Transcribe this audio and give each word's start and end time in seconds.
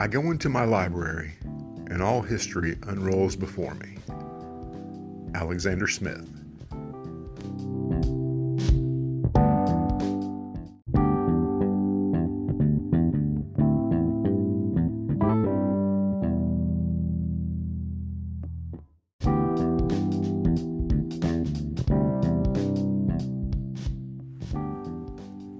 I 0.00 0.06
go 0.06 0.30
into 0.30 0.48
my 0.48 0.64
library 0.64 1.34
and 1.90 2.02
all 2.02 2.22
history 2.22 2.78
unrolls 2.84 3.36
before 3.36 3.74
me. 3.74 3.98
Alexander 5.34 5.86
Smith. 5.86 6.26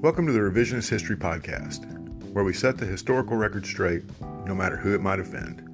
Welcome 0.01 0.27
to 0.29 0.33
the 0.33 0.39
Revisionist 0.39 0.89
History 0.89 1.17
Podcast, 1.17 2.00
where 2.33 2.45
we 2.45 2.53
set 2.53 2.79
the 2.79 2.87
historical 2.87 3.37
record 3.37 3.67
straight, 3.67 4.05
no 4.47 4.55
matter 4.55 4.77
who 4.77 4.95
it 4.95 5.01
might 5.01 5.19
offend. 5.19 5.67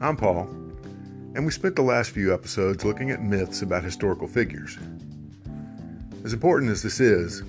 I'm 0.00 0.16
Paul, 0.16 0.48
and 1.34 1.46
we 1.46 1.52
spent 1.52 1.74
the 1.74 1.82
last 1.82 2.10
few 2.10 2.34
episodes 2.34 2.84
looking 2.84 3.10
at 3.10 3.22
myths 3.22 3.62
about 3.62 3.82
historical 3.82 4.28
figures. 4.28 4.76
As 6.22 6.34
important 6.34 6.70
as 6.70 6.82
this 6.82 7.00
is, 7.00 7.42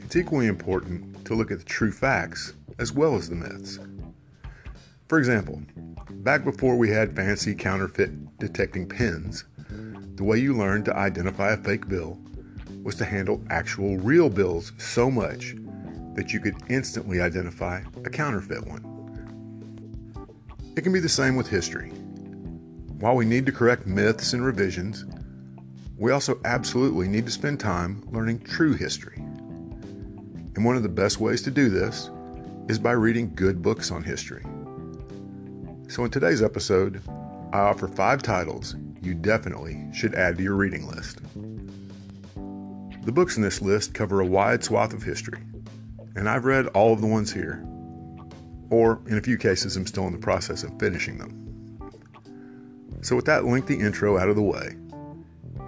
it's 0.00 0.16
equally 0.16 0.48
important 0.48 1.24
to 1.26 1.34
look 1.34 1.52
at 1.52 1.58
the 1.58 1.64
true 1.64 1.92
facts 1.92 2.54
as 2.78 2.92
well 2.92 3.14
as 3.14 3.28
the 3.28 3.36
myths. 3.36 3.78
For 5.06 5.18
example, 5.18 5.62
back 6.10 6.44
before 6.44 6.76
we 6.76 6.90
had 6.90 7.14
fancy 7.14 7.54
counterfeit 7.54 8.38
detecting 8.38 8.88
pens, 8.88 9.44
the 10.16 10.24
way 10.24 10.38
you 10.38 10.56
learned 10.56 10.86
to 10.86 10.96
identify 10.96 11.52
a 11.52 11.56
fake 11.56 11.88
bill 11.88 12.18
was 12.82 12.96
to 12.96 13.04
handle 13.04 13.44
actual 13.48 13.96
real 13.98 14.28
bills 14.28 14.72
so 14.78 15.10
much 15.10 15.54
that 16.14 16.32
you 16.32 16.40
could 16.40 16.56
instantly 16.68 17.20
identify 17.20 17.82
a 18.04 18.10
counterfeit 18.10 18.66
one. 18.66 18.84
It 20.76 20.82
can 20.82 20.92
be 20.92 21.00
the 21.00 21.08
same 21.08 21.36
with 21.36 21.48
history. 21.48 21.90
While 22.98 23.16
we 23.16 23.24
need 23.24 23.46
to 23.46 23.52
correct 23.52 23.86
myths 23.86 24.32
and 24.32 24.44
revisions, 24.44 25.04
we 25.96 26.12
also 26.12 26.40
absolutely 26.44 27.08
need 27.08 27.26
to 27.26 27.32
spend 27.32 27.60
time 27.60 28.02
learning 28.10 28.40
true 28.40 28.74
history. 28.74 29.16
And 29.16 30.64
one 30.64 30.76
of 30.76 30.82
the 30.82 30.88
best 30.88 31.20
ways 31.20 31.42
to 31.42 31.50
do 31.50 31.68
this 31.68 32.10
is 32.68 32.78
by 32.78 32.92
reading 32.92 33.34
good 33.34 33.62
books 33.62 33.90
on 33.90 34.02
history. 34.02 34.44
So, 35.88 36.04
in 36.04 36.10
today's 36.10 36.42
episode, 36.42 37.02
I 37.52 37.58
offer 37.58 37.88
five 37.88 38.22
titles 38.22 38.76
you 39.02 39.14
definitely 39.14 39.86
should 39.92 40.14
add 40.14 40.36
to 40.36 40.42
your 40.42 40.54
reading 40.54 40.86
list. 40.86 41.20
The 43.02 43.12
books 43.12 43.36
in 43.36 43.42
this 43.42 43.62
list 43.62 43.94
cover 43.94 44.20
a 44.20 44.26
wide 44.26 44.62
swath 44.62 44.92
of 44.92 45.02
history, 45.02 45.40
and 46.16 46.28
I've 46.28 46.44
read 46.44 46.66
all 46.68 46.92
of 46.92 47.00
the 47.00 47.06
ones 47.06 47.32
here, 47.32 47.64
or 48.70 49.00
in 49.06 49.18
a 49.18 49.20
few 49.20 49.36
cases, 49.36 49.76
I'm 49.76 49.86
still 49.86 50.06
in 50.06 50.12
the 50.12 50.18
process 50.18 50.62
of 50.62 50.78
finishing 50.78 51.18
them. 51.18 51.36
So, 53.02 53.16
with 53.16 53.24
that 53.26 53.44
lengthy 53.44 53.78
intro 53.78 54.18
out 54.18 54.28
of 54.28 54.36
the 54.36 54.42
way, 54.42 54.76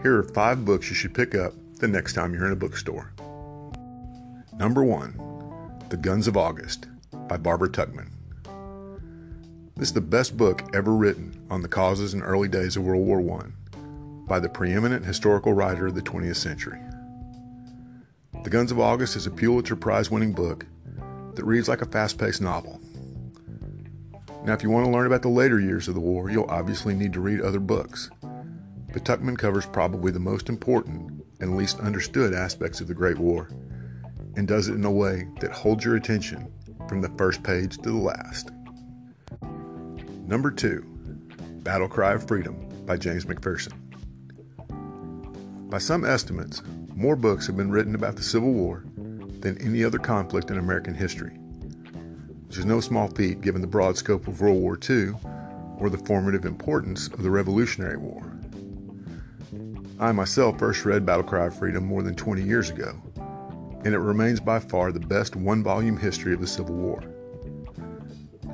here 0.03 0.19
are 0.19 0.23
five 0.23 0.65
books 0.65 0.89
you 0.89 0.95
should 0.95 1.15
pick 1.15 1.35
up 1.35 1.55
the 1.79 1.89
next 1.89 2.13
time 2.13 2.35
you're 2.35 2.47
in 2.47 2.53
a 2.53 2.57
bookstore. 2.57 3.13
Number 4.57 4.85
one 4.85 5.19
The 5.89 5.97
Guns 5.97 6.29
of 6.29 6.37
August 6.37 6.89
by 7.29 7.37
Barbara 7.37 7.69
Tuchman. 7.71 8.11
This 9.77 9.89
is 9.89 9.95
the 9.95 10.01
best 10.01 10.37
book 10.37 10.63
ever 10.75 10.93
written 10.93 11.45
on 11.51 11.63
the 11.63 11.69
causes 11.69 12.15
and 12.15 12.23
early 12.23 12.49
days 12.49 12.77
of 12.77 12.85
World 12.85 13.07
War 13.07 13.41
I 13.41 13.47
by 14.27 14.39
the 14.39 14.49
preeminent 14.49 15.05
historical 15.05 15.53
writer 15.53 15.87
of 15.87 15.95
the 15.95 16.03
20th 16.03 16.37
century. 16.37 16.79
The 18.43 18.51
Guns 18.51 18.73
of 18.73 18.81
August 18.81 19.15
is 19.15 19.29
a 19.29 19.31
Pulitzer 19.31 19.77
Prize 19.77 20.11
winning 20.11 20.33
book 20.33 20.67
that 21.37 21.45
reads 21.45 21.69
like 21.69 21.81
a 21.81 21.87
fast 21.87 22.19
paced 22.19 22.41
novel. 22.41 22.81
Now, 24.45 24.53
if 24.53 24.65
you 24.65 24.71
want 24.71 24.85
to 24.85 24.91
learn 24.91 25.07
about 25.07 25.23
the 25.23 25.29
later 25.29 25.61
years 25.61 25.87
of 25.87 25.95
the 25.95 26.01
war, 26.01 26.29
you'll 26.29 26.51
obviously 26.51 26.93
need 26.93 27.13
to 27.13 27.21
read 27.21 27.41
other 27.41 27.61
books. 27.61 28.11
But 28.93 29.05
Tuchman 29.05 29.39
covers 29.39 29.65
probably 29.67 30.11
the 30.11 30.19
most 30.19 30.49
important 30.49 31.25
and 31.39 31.57
least 31.57 31.79
understood 31.79 32.35
aspects 32.35 32.81
of 32.81 32.89
the 32.89 32.95
Great 32.95 33.17
War 33.17 33.49
and 34.37 34.49
does 34.49 34.67
it 34.67 34.75
in 34.75 34.85
a 34.85 34.91
way 34.91 35.29
that 35.41 35.53
holds 35.53 35.85
your 35.85 35.95
attention 35.95 36.53
from 36.89 37.01
the 37.01 37.11
first 37.11 37.45
page 37.45 37.77
to 37.79 37.91
the 37.91 37.97
last. 37.97 38.51
Number 40.27 40.51
two, 40.51 40.85
Battle 41.63 41.89
Cry 41.89 42.15
of 42.15 42.27
Freedom 42.27 42.57
by 42.87 42.97
James 42.97 43.25
McPherson. 43.25 43.73
By 45.71 45.79
some 45.79 46.05
estimates, 46.05 46.61
more 47.03 47.17
books 47.17 47.49
have 47.49 47.57
been 47.57 47.73
written 47.73 47.97
about 47.97 48.15
the 48.15 48.23
Civil 48.23 48.53
War 48.53 48.85
than 49.41 49.61
any 49.61 49.83
other 49.83 49.99
conflict 49.99 50.53
in 50.53 50.59
American 50.59 50.95
history, 50.95 51.33
which 52.47 52.57
is 52.57 52.65
no 52.65 52.79
small 52.79 53.09
feat 53.09 53.41
given 53.41 53.61
the 53.61 53.67
broad 53.67 53.97
scope 53.97 54.29
of 54.29 54.41
World 54.41 54.63
War 54.63 54.79
II 54.89 55.15
or 55.79 55.91
the 55.91 55.99
formative 55.99 56.45
importance 56.45 57.09
of 57.09 57.25
the 57.25 57.31
Revolutionary 57.31 57.97
War. 57.97 58.23
I 59.99 60.13
myself 60.13 60.61
first 60.61 60.85
read 60.85 61.05
Battle 61.05 61.25
Cry 61.25 61.47
of 61.47 61.59
Freedom 61.59 61.85
more 61.85 62.05
than 62.05 62.15
20 62.15 62.41
years 62.41 62.71
ago, 62.71 62.95
and 63.85 63.95
it 63.95 63.99
remains 63.99 64.39
by 64.39 64.61
far 64.61 64.93
the 64.93 65.01
best 65.01 65.35
one 65.35 65.65
volume 65.65 65.97
history 65.97 66.33
of 66.33 66.41
the 66.41 66.47
Civil 66.47 66.77
War. 66.77 67.03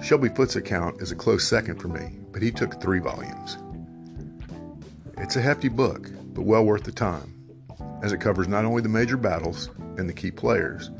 Shelby 0.02 0.30
Foote's 0.30 0.56
account 0.56 1.02
is 1.02 1.12
a 1.12 1.16
close 1.16 1.46
second 1.46 1.82
for 1.82 1.88
me, 1.88 2.18
but 2.32 2.40
he 2.40 2.50
took 2.50 2.80
three 2.80 2.98
volumes. 2.98 3.58
It's 5.18 5.36
a 5.36 5.42
hefty 5.42 5.68
book, 5.68 6.08
but 6.32 6.46
well 6.46 6.64
worth 6.64 6.84
the 6.84 6.92
time 6.92 7.37
as 8.02 8.12
it 8.12 8.20
covers 8.20 8.48
not 8.48 8.64
only 8.64 8.82
the 8.82 8.88
major 8.88 9.16
battles 9.16 9.70
and 9.96 10.08
the 10.08 10.12
key 10.12 10.30
players, 10.30 10.90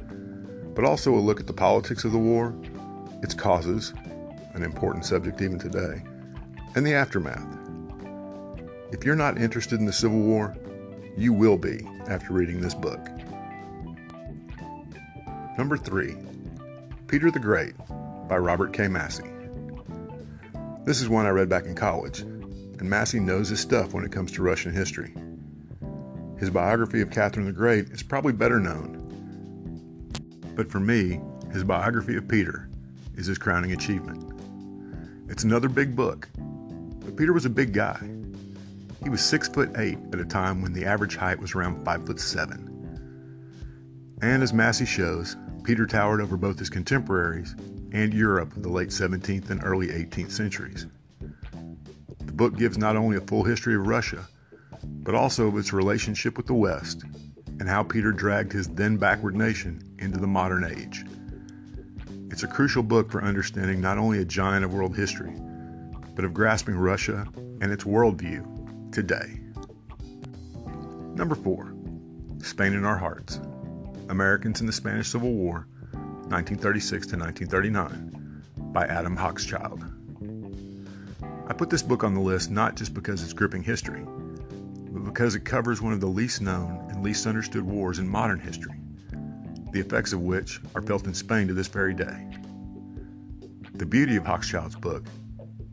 but 0.74 0.84
also 0.84 1.14
a 1.14 1.18
look 1.18 1.40
at 1.40 1.46
the 1.46 1.52
politics 1.52 2.04
of 2.04 2.12
the 2.12 2.18
war, 2.18 2.54
its 3.22 3.34
causes, 3.34 3.92
an 4.54 4.62
important 4.62 5.04
subject 5.04 5.40
even 5.42 5.58
today, 5.58 6.02
and 6.74 6.86
the 6.86 6.94
aftermath. 6.94 7.58
If 8.92 9.04
you're 9.04 9.16
not 9.16 9.38
interested 9.38 9.78
in 9.80 9.86
the 9.86 9.92
Civil 9.92 10.20
War, 10.20 10.56
you 11.16 11.32
will 11.32 11.58
be 11.58 11.86
after 12.08 12.32
reading 12.32 12.60
this 12.60 12.74
book. 12.74 13.00
Number 15.58 15.76
3 15.76 16.16
Peter 17.08 17.30
the 17.30 17.40
Great 17.40 17.74
by 18.28 18.36
Robert 18.36 18.72
K. 18.72 18.86
Massie. 18.86 19.24
This 20.84 21.00
is 21.00 21.08
one 21.08 21.26
I 21.26 21.30
read 21.30 21.48
back 21.48 21.64
in 21.64 21.74
college, 21.74 22.20
and 22.20 22.82
Massie 22.82 23.18
knows 23.20 23.48
his 23.48 23.60
stuff 23.60 23.92
when 23.92 24.04
it 24.04 24.12
comes 24.12 24.30
to 24.32 24.42
Russian 24.42 24.72
history. 24.72 25.14
His 26.38 26.50
biography 26.50 27.00
of 27.00 27.10
Catherine 27.10 27.46
the 27.46 27.52
Great 27.52 27.88
is 27.90 28.02
probably 28.02 28.32
better 28.32 28.60
known. 28.60 29.04
But 30.54 30.70
for 30.70 30.78
me, 30.78 31.20
his 31.52 31.64
biography 31.64 32.16
of 32.16 32.28
Peter 32.28 32.68
is 33.16 33.26
his 33.26 33.38
crowning 33.38 33.72
achievement. 33.72 34.24
It's 35.28 35.42
another 35.42 35.68
big 35.68 35.96
book, 35.96 36.28
but 37.00 37.16
Peter 37.16 37.32
was 37.32 37.44
a 37.44 37.50
big 37.50 37.72
guy. 37.72 37.98
He 39.02 39.10
was 39.10 39.20
six 39.20 39.48
foot 39.48 39.70
eight 39.78 39.98
at 40.12 40.20
a 40.20 40.24
time 40.24 40.62
when 40.62 40.72
the 40.72 40.84
average 40.84 41.16
height 41.16 41.40
was 41.40 41.54
around 41.54 41.84
five 41.84 42.06
foot 42.06 42.20
seven. 42.20 42.64
And 44.22 44.42
as 44.42 44.52
Massie 44.52 44.86
shows, 44.86 45.36
Peter 45.64 45.86
towered 45.86 46.20
over 46.20 46.36
both 46.36 46.58
his 46.58 46.70
contemporaries 46.70 47.56
and 47.92 48.14
Europe 48.14 48.56
of 48.56 48.62
the 48.62 48.68
late 48.68 48.90
17th 48.90 49.50
and 49.50 49.62
early 49.64 49.88
18th 49.88 50.30
centuries. 50.30 50.86
The 51.20 52.32
book 52.32 52.56
gives 52.56 52.78
not 52.78 52.96
only 52.96 53.16
a 53.16 53.22
full 53.22 53.44
history 53.44 53.74
of 53.74 53.86
Russia, 53.86 54.26
but 55.02 55.14
also 55.14 55.48
of 55.48 55.56
its 55.56 55.72
relationship 55.72 56.36
with 56.36 56.46
the 56.46 56.54
West 56.54 57.04
and 57.60 57.68
how 57.68 57.82
Peter 57.82 58.12
dragged 58.12 58.52
his 58.52 58.68
then 58.68 58.96
backward 58.96 59.34
nation 59.34 59.82
into 59.98 60.18
the 60.18 60.26
modern 60.26 60.64
age. 60.64 61.04
It's 62.30 62.42
a 62.42 62.48
crucial 62.48 62.82
book 62.82 63.10
for 63.10 63.22
understanding 63.22 63.80
not 63.80 63.98
only 63.98 64.20
a 64.20 64.24
giant 64.24 64.64
of 64.64 64.72
world 64.72 64.96
history, 64.96 65.34
but 66.14 66.24
of 66.24 66.34
grasping 66.34 66.76
Russia 66.76 67.26
and 67.60 67.72
its 67.72 67.84
worldview 67.84 68.92
today. 68.92 69.40
Number 71.14 71.34
four, 71.34 71.74
Spain 72.38 72.74
in 72.74 72.84
Our 72.84 72.96
Hearts 72.96 73.40
Americans 74.08 74.60
in 74.60 74.66
the 74.66 74.72
Spanish 74.72 75.08
Civil 75.08 75.32
War, 75.32 75.66
1936 76.28 77.08
to 77.08 77.16
1939, 77.16 78.42
by 78.72 78.86
Adam 78.86 79.16
Hochschild. 79.16 79.84
I 81.46 81.52
put 81.52 81.70
this 81.70 81.82
book 81.82 82.04
on 82.04 82.14
the 82.14 82.20
list 82.20 82.50
not 82.50 82.76
just 82.76 82.94
because 82.94 83.22
it's 83.22 83.32
gripping 83.32 83.62
history, 83.62 84.04
but 84.98 85.04
because 85.04 85.36
it 85.36 85.44
covers 85.44 85.80
one 85.80 85.92
of 85.92 86.00
the 86.00 86.06
least 86.06 86.42
known 86.42 86.84
and 86.90 87.04
least 87.04 87.24
understood 87.26 87.62
wars 87.62 88.00
in 88.00 88.08
modern 88.08 88.40
history, 88.40 88.80
the 89.70 89.78
effects 89.78 90.12
of 90.12 90.20
which 90.20 90.60
are 90.74 90.82
felt 90.82 91.06
in 91.06 91.14
Spain 91.14 91.46
to 91.46 91.54
this 91.54 91.68
very 91.68 91.94
day. 91.94 92.26
The 93.74 93.86
beauty 93.86 94.16
of 94.16 94.24
Hochschild's 94.24 94.74
book 94.74 95.04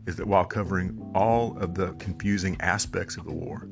is 0.06 0.14
that 0.14 0.28
while 0.28 0.44
covering 0.44 1.10
all 1.12 1.58
of 1.58 1.74
the 1.74 1.92
confusing 1.94 2.56
aspects 2.60 3.16
of 3.16 3.24
the 3.24 3.32
war, 3.32 3.68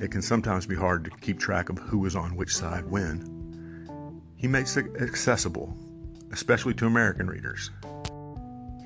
it 0.00 0.12
can 0.12 0.22
sometimes 0.22 0.66
be 0.66 0.76
hard 0.76 1.04
to 1.04 1.10
keep 1.20 1.40
track 1.40 1.68
of 1.68 1.78
who 1.78 1.98
was 1.98 2.14
on 2.14 2.36
which 2.36 2.54
side 2.54 2.88
when. 2.88 4.22
He 4.36 4.46
makes 4.46 4.76
it 4.76 4.86
accessible, 5.00 5.76
especially 6.30 6.74
to 6.74 6.86
American 6.86 7.26
readers. 7.26 7.72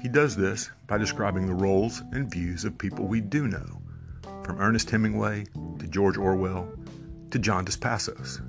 He 0.01 0.09
does 0.09 0.35
this 0.35 0.71
by 0.87 0.97
describing 0.97 1.47
the 1.47 1.53
roles 1.53 2.03
and 2.13 2.31
views 2.31 2.65
of 2.65 2.79
people 2.79 3.07
we 3.07 3.21
do 3.21 3.49
know 3.49 3.83
from 4.49 4.61
Ernest 4.63 4.89
Hemingway 4.89 5.45
to 5.79 5.87
George 5.89 6.17
Orwell 6.17 6.73
to 7.31 7.39
John 7.39 7.67
Dos. 7.67 8.41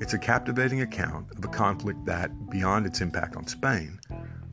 It's 0.00 0.14
a 0.14 0.18
captivating 0.18 0.82
account 0.82 1.32
of 1.36 1.44
a 1.44 1.48
conflict 1.48 2.04
that, 2.04 2.30
beyond 2.48 2.86
its 2.86 3.00
impact 3.00 3.34
on 3.34 3.48
Spain, 3.48 3.98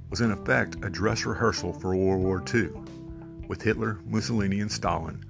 was 0.10 0.22
in 0.22 0.32
effect 0.32 0.78
a 0.84 0.90
dress 0.90 1.28
rehearsal 1.28 1.74
for 1.74 1.96
World 1.96 2.24
War 2.24 2.44
II, 2.52 2.72
with 3.48 3.62
Hitler, 3.62 4.00
Mussolini, 4.08 4.62
and 4.62 4.72
Stalin 4.72 5.24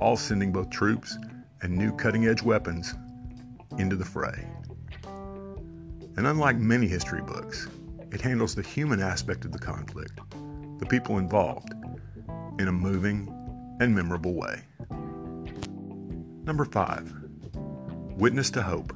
all 0.00 0.16
sending 0.16 0.50
both 0.50 0.68
troops 0.68 1.16
and 1.62 1.76
new 1.76 1.92
cutting 1.92 2.26
edge 2.26 2.42
weapons 2.42 2.96
into 3.78 3.94
the 3.94 4.04
fray. 4.04 4.48
And 6.16 6.26
unlike 6.26 6.56
many 6.56 6.88
history 6.88 7.22
books, 7.22 7.68
it 8.10 8.20
handles 8.20 8.56
the 8.56 8.62
human 8.62 9.00
aspect 9.00 9.44
of 9.44 9.52
the 9.52 9.60
conflict, 9.60 10.18
the 10.80 10.86
people 10.86 11.18
involved, 11.18 11.72
in 12.58 12.66
a 12.66 12.72
moving 12.72 13.32
and 13.80 13.94
memorable 13.94 14.34
way. 14.34 14.62
Number 16.44 16.64
5 16.64 17.14
Witness 18.16 18.50
to 18.50 18.62
Hope 18.62 18.92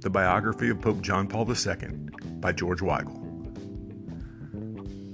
The 0.00 0.10
Biography 0.10 0.70
of 0.70 0.80
Pope 0.80 1.00
John 1.00 1.28
Paul 1.28 1.48
II 1.50 1.76
by 2.40 2.52
George 2.52 2.80
Weigel. 2.80 3.22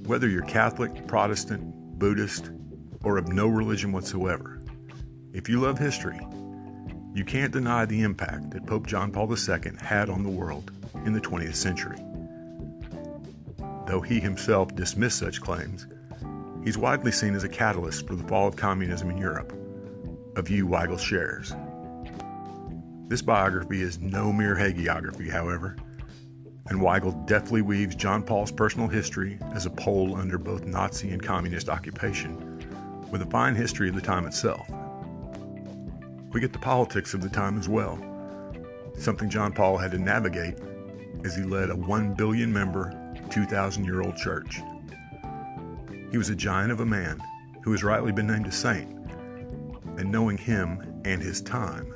Whether 0.07 0.29
you're 0.29 0.43
Catholic, 0.43 1.07
Protestant, 1.07 1.99
Buddhist, 1.99 2.51
or 3.05 3.19
of 3.19 3.29
no 3.29 3.49
religion 3.49 3.93
whatsoever, 3.93 4.61
if 5.33 5.49
you 5.49 5.61
love 5.61 5.79
history, 5.79 6.21
you 7.15 7.25
can't 7.25 7.53
deny 7.53 7.85
the 7.85 8.03
impact 8.03 8.51
that 8.53 8.67
Pope 8.67 8.87
John 8.87 9.13
Paul 9.13 9.31
II 9.31 9.73
had 9.81 10.09
on 10.09 10.23
the 10.23 10.31
world 10.31 10.73
in 11.05 11.13
the 11.13 11.21
20th 11.21 11.55
century. 11.55 11.99
Though 13.87 14.01
he 14.01 14.21
himself 14.21 14.75
dismissed 14.75 15.19
such 15.19 15.41
claims, 15.41 15.87
he's 16.65 16.79
widely 16.79 17.13
seen 17.13 17.35
as 17.35 17.45
a 17.45 17.49
catalyst 17.49 18.07
for 18.07 18.15
the 18.15 18.27
fall 18.29 18.49
of 18.49 18.57
communism 18.57 19.11
in 19.11 19.19
Europe, 19.19 19.53
a 20.37 20.43
view 20.43 20.67
Weigel 20.67 20.99
shares. 20.99 21.55
This 23.09 23.23
biography 23.23 23.83
is 23.83 23.99
no 24.01 24.33
mere 24.33 24.57
hagiography, 24.57 25.31
however, 25.31 25.77
and 26.69 26.81
Weigel 26.81 27.27
deftly 27.27 27.61
weaves 27.61 27.95
John 27.95 28.23
Paul's 28.23 28.53
personal 28.53 28.89
history 28.89 29.39
as 29.53 29.67
a 29.67 29.71
Pole 29.71 30.17
under 30.17 30.39
both 30.39 30.65
Nazi 30.65 31.11
and 31.11 31.23
communist 31.23 31.69
occupation 31.69 32.37
with 33.11 33.23
a 33.23 33.27
fine 33.27 33.55
history 33.55 33.89
of 33.89 33.95
the 33.95 34.01
time 34.01 34.27
itself. 34.27 34.67
We 36.33 36.41
get 36.41 36.53
the 36.53 36.59
politics 36.59 37.13
of 37.13 37.21
the 37.21 37.29
time 37.29 37.59
as 37.59 37.69
well, 37.69 37.99
something 38.97 39.29
John 39.29 39.53
Paul 39.53 39.77
had 39.77 39.91
to 39.91 39.99
navigate 39.99 40.55
as 41.25 41.37
he 41.37 41.43
led 41.43 41.71
a 41.71 41.77
1 41.77 42.15
billion 42.15 42.53
member, 42.53 42.93
2,000 43.31 43.85
year 43.85 44.01
old 44.01 44.17
church. 44.17 44.61
He 46.13 46.19
was 46.19 46.29
a 46.29 46.37
giant 46.37 46.71
of 46.71 46.81
a 46.81 46.87
man 46.87 47.23
who 47.63 47.73
has 47.73 47.83
rightly 47.83 48.13
been 48.13 48.27
named 48.27 48.47
a 48.47 48.53
saint, 48.53 48.93
and 49.97 50.13
knowing 50.13 50.37
him 50.37 51.01
and 51.07 51.23
his 51.23 51.41
time 51.41 51.91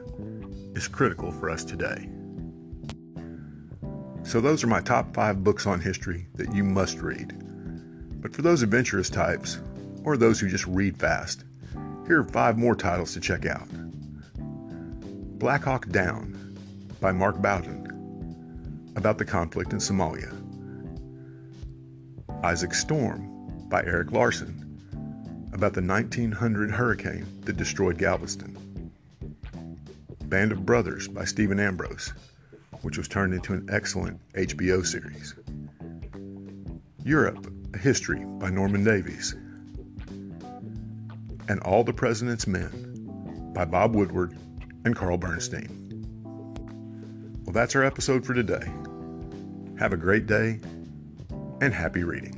is 0.74 0.88
critical 0.88 1.30
for 1.30 1.50
us 1.50 1.62
today. 1.62 2.08
So, 4.22 4.40
those 4.40 4.64
are 4.64 4.68
my 4.68 4.80
top 4.80 5.14
five 5.14 5.44
books 5.44 5.66
on 5.66 5.80
history 5.80 6.28
that 6.34 6.54
you 6.54 6.64
must 6.64 7.00
read. 7.00 7.34
But 8.22 8.34
for 8.34 8.40
those 8.40 8.62
adventurous 8.62 9.10
types, 9.10 9.60
or 10.02 10.16
those 10.16 10.40
who 10.40 10.48
just 10.48 10.66
read 10.66 10.96
fast, 10.96 11.44
here 12.06 12.20
are 12.20 12.28
five 12.28 12.56
more 12.56 12.74
titles 12.74 13.12
to 13.12 13.20
check 13.20 13.44
out 13.44 13.68
Black 15.38 15.64
Hawk 15.64 15.90
Down 15.90 16.56
by 17.02 17.12
Mark 17.12 17.42
Bowden, 17.42 18.92
about 18.96 19.18
the 19.18 19.26
conflict 19.26 19.74
in 19.74 19.78
Somalia. 19.78 20.34
Isaac 22.42 22.72
Storm 22.72 23.35
by 23.68 23.82
Erik 23.82 24.12
Larson, 24.12 24.62
about 25.52 25.72
the 25.72 25.82
1900 25.82 26.70
hurricane 26.70 27.26
that 27.42 27.56
destroyed 27.56 27.98
Galveston. 27.98 28.56
Band 30.24 30.52
of 30.52 30.66
Brothers 30.66 31.08
by 31.08 31.24
Stephen 31.24 31.60
Ambrose, 31.60 32.12
which 32.82 32.98
was 32.98 33.08
turned 33.08 33.34
into 33.34 33.52
an 33.52 33.68
excellent 33.70 34.20
HBO 34.32 34.84
series. 34.84 35.34
Europe, 37.04 37.52
A 37.74 37.78
History 37.78 38.24
by 38.24 38.50
Norman 38.50 38.84
Davies. 38.84 39.34
And 41.48 41.60
All 41.60 41.84
the 41.84 41.92
President's 41.92 42.46
Men 42.46 43.52
by 43.54 43.64
Bob 43.64 43.94
Woodward 43.94 44.36
and 44.84 44.94
Carl 44.94 45.16
Bernstein. 45.16 45.84
Well, 47.44 47.52
that's 47.52 47.76
our 47.76 47.84
episode 47.84 48.26
for 48.26 48.34
today. 48.34 48.68
Have 49.78 49.92
a 49.92 49.96
great 49.96 50.26
day 50.26 50.58
and 51.60 51.72
happy 51.72 52.02
reading. 52.02 52.35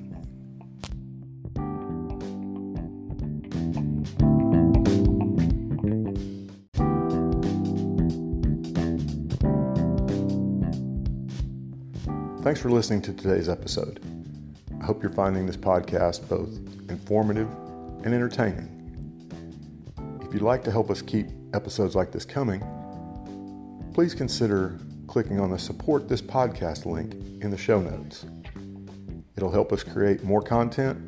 Thanks 12.48 12.60
for 12.62 12.70
listening 12.70 13.02
to 13.02 13.12
today's 13.12 13.48
episode. 13.48 14.00
I 14.80 14.84
hope 14.84 15.02
you're 15.02 15.12
finding 15.12 15.44
this 15.44 15.56
podcast 15.56 16.28
both 16.28 16.48
informative 16.88 17.48
and 18.04 18.14
entertaining. 18.14 18.74
If 20.22 20.32
you'd 20.32 20.42
like 20.42 20.64
to 20.64 20.70
help 20.70 20.90
us 20.90 21.02
keep 21.02 21.26
episodes 21.52 21.94
like 21.94 22.12
this 22.12 22.24
coming, 22.24 22.62
please 23.92 24.14
consider 24.14 24.78
clicking 25.08 25.40
on 25.40 25.50
the 25.50 25.58
Support 25.58 26.08
This 26.08 26.22
Podcast 26.22 26.86
link 26.86 27.14
in 27.42 27.50
the 27.50 27.58
show 27.58 27.80
notes. 27.80 28.24
It'll 29.36 29.52
help 29.52 29.72
us 29.72 29.82
create 29.82 30.22
more 30.22 30.42
content 30.42 31.07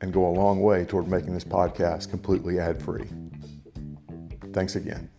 and 0.00 0.12
go 0.12 0.26
a 0.26 0.34
long 0.34 0.60
way 0.60 0.84
toward 0.84 1.08
making 1.08 1.34
this 1.34 1.44
podcast 1.44 2.10
completely 2.10 2.58
ad 2.58 2.82
free. 2.82 3.08
Thanks 4.52 4.76
again. 4.76 5.10